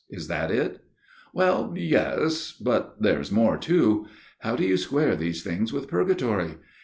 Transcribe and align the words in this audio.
Is 0.09 0.27
that 0.29 0.49
it?"" 0.49 0.79
Well, 1.35 1.75
yes; 1.77 2.53
but 2.53 2.99
there 3.03 3.19
is 3.19 3.31
more 3.31 3.55
too. 3.55 4.07
How 4.39 4.55
do 4.55 4.63
you 4.63 4.77
square 4.77 5.15
these 5.15 5.43
things 5.43 5.71
with 5.71 5.87
purgatory 5.87 6.57